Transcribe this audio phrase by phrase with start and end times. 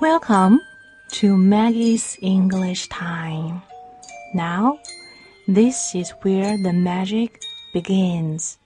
[0.00, 0.60] Welcome
[1.14, 3.62] to Maggie's English Time.
[4.32, 4.78] Now,
[5.48, 7.40] this is where the magic
[7.72, 8.58] begins.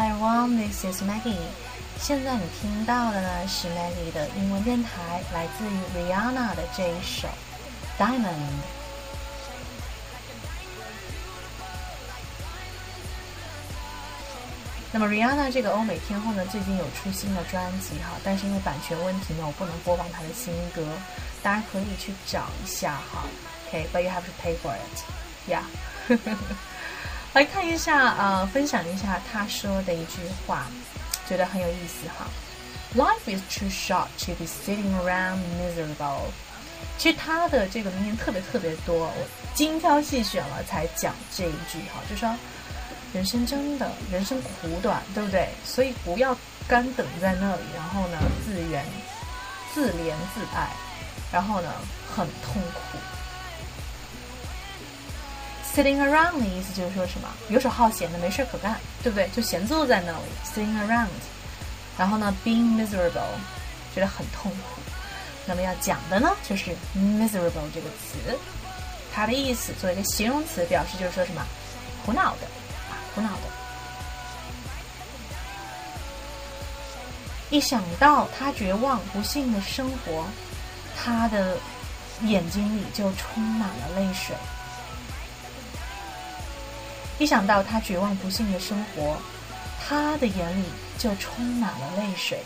[0.00, 1.36] Hi everyone, this is Maggie.
[2.00, 7.28] 现在你听到的呢是 Maggie 的英文电台，来自于 Rihanna 的这一首
[8.02, 8.22] 《Diamond》。
[14.90, 20.82] 那么 Rihanna 这个欧美天后呢，最近有出新的专辑哈，但是因为版权问题呢，我不能播放她的新歌，
[21.42, 23.26] 大家可以去找一下哈。
[23.68, 25.04] OK，but、you have to pay for it.
[25.46, 25.60] Yeah
[27.32, 30.66] 来看一下，呃，分享一下他说的一句话，
[31.28, 32.26] 觉得很有意思哈。
[32.96, 36.22] Life is too short to be sitting around miserable。
[36.98, 42.34] 其实他的这个名言特别特别多，我精挑细选了才讲这一句哈，就说
[43.12, 45.48] 人生真的人生苦短，对不对？
[45.64, 48.84] 所以不要干等在那里，然后呢自怨
[49.72, 50.68] 自怜自艾，
[51.30, 51.70] 然后呢
[52.12, 52.98] 很痛苦。
[55.74, 59.28] Sitting around 的意思就是说什么游手好闲的，没事可干，对不对？
[59.28, 61.06] 就闲坐在那里，sitting around。
[61.96, 63.38] 然后呢，being miserable，
[63.94, 64.80] 觉得很痛苦。
[65.46, 68.36] 那么要讲的呢，就是 miserable 这个词，
[69.14, 71.42] 它的意思作为一个形容词，表示就是说什么
[72.04, 72.46] 苦恼的
[72.90, 73.42] 啊，苦恼的。
[77.50, 80.26] 一想到他绝望不幸的生活，
[80.96, 81.56] 他的
[82.22, 84.34] 眼睛里就充满了泪水。
[87.19, 89.17] 一想到他绝望不幸的生活，
[89.87, 90.65] 他的眼里
[90.97, 92.39] 就充满了泪水。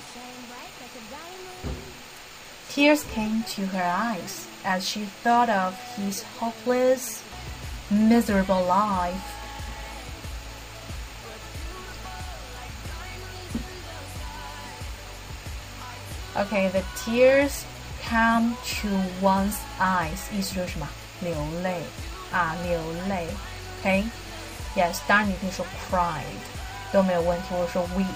[2.72, 7.18] Tears came to her eyes as she thought of his hopeless,
[7.90, 9.16] miserable life.
[16.36, 17.64] Okay, the tears
[18.08, 18.88] come to
[19.20, 20.88] one's eyes，意思就是什么？
[21.22, 21.82] 流泪
[22.32, 22.80] 啊，流
[23.10, 23.28] 泪。
[23.82, 24.06] OK。
[24.75, 26.23] Yes，当然你可以说 cried
[26.93, 28.07] 都没有问题，或者说 weep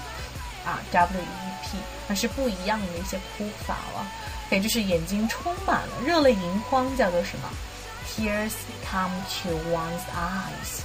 [0.65, 1.25] 啊，W E
[1.63, 1.77] P，
[2.07, 4.05] 那是不一样的一些哭法了。
[4.47, 7.49] OK，就是眼睛充满了热泪盈眶，叫做什么
[8.09, 8.51] ？Tears
[8.89, 10.81] come to one's eyes。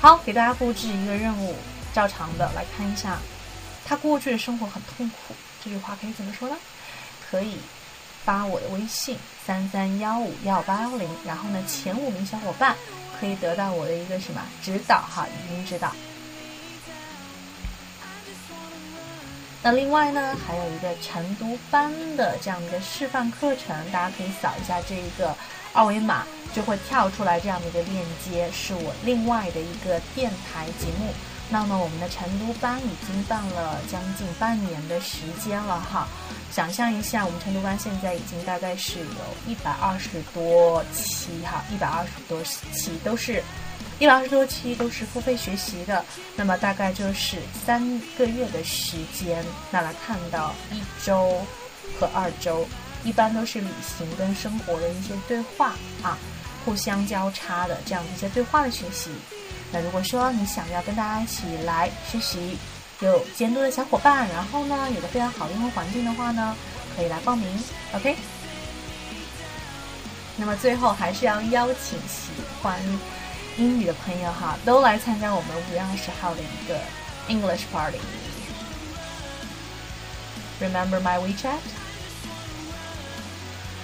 [0.00, 1.54] 好，给大家布置一个任务，
[1.94, 3.18] 照常的来看一下，
[3.84, 6.56] 他过去的生活很痛苦，这句话可以怎么说呢？
[7.30, 7.58] 可以。
[8.26, 9.16] 发我的微信
[9.46, 12.74] 三三幺五幺八幺零，然后呢，前五名小伙伴
[13.20, 15.92] 可以得到我的一个什么指导哈，语音指导。
[19.62, 25.32] 那另外呢，还有一个晨读班的这样一个示范课程，大家可以扫一下这一个
[25.72, 31.12] 二维码，就会跳出来这样的一个链接，是我另外的一个电台节目。
[31.48, 36.08] 那么我们的成都班已经办了将近半年的时间了哈，
[36.50, 39.06] 想象一下，我们成都班现在已经大概是有
[39.46, 43.40] 一百二十多期哈，一百二十多期都是，
[44.00, 46.04] 一百二十多期都是付费学习的，
[46.34, 47.80] 那么大概就是三
[48.18, 51.40] 个月的时间，那来看到一周
[52.00, 52.66] 和二周，
[53.04, 56.18] 一般都是旅行跟生活的一些对话啊，
[56.64, 59.12] 互相交叉的这样的一些对话的学习。
[59.72, 62.56] 那如果说你想要跟大家一起来学习，
[63.00, 66.56] 有监督的小伙伴，然后呢有个非常好的英文环境的话呢，
[66.96, 67.46] 可以来报名
[67.92, 68.16] ，OK？
[70.36, 72.30] 那么最后还是要邀请喜
[72.62, 72.78] 欢
[73.56, 76.78] 英语的朋友哈，都来参加我们五月二十号的一个
[77.28, 77.98] English Party。
[80.60, 81.58] Remember my WeChat？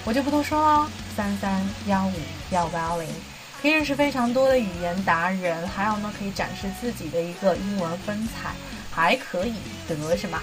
[0.05, 2.13] 我就不多说了，三三幺五
[2.51, 3.32] 幺八幺零。
[3.63, 8.53] 可以认识非常多的语言达人，还有呢，可以展示自己的一个英文风采，
[8.91, 9.53] 还可以
[9.87, 10.37] 得什么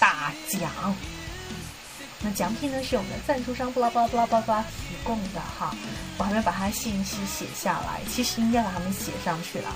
[0.00, 0.68] 大奖？
[2.22, 5.76] 那奖品呢是我们的赞助商布拉布拉布拉布拉提供的哈，
[6.18, 9.68] 我还没把它信息写下来，其实应该把它们写上去了。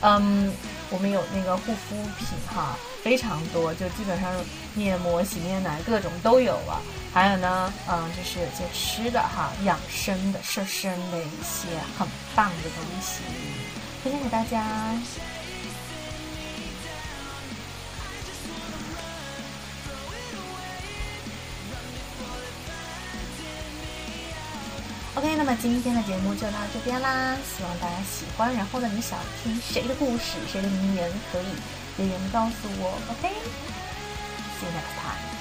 [0.00, 0.52] 嗯，
[0.90, 4.32] 我们有那个护肤品哈，非常多，就基本上
[4.74, 6.82] 面膜、洗面奶各种都有了。
[7.14, 11.68] 还有呢，嗯，就是一些吃的哈，养生的、瘦身的一些
[11.98, 13.20] 很棒的东西，
[14.02, 14.64] 分享给大家。
[25.14, 28.54] OK，那么今天的节目就到这边啦，希望大家喜欢。
[28.54, 31.46] 然后呢，你想听谁的故事，谁的名言，可以
[31.98, 32.98] 留言告诉我。
[33.10, 35.31] OK，see you next time。